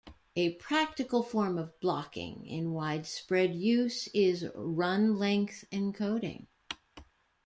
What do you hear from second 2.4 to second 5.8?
in widespread use, is run-length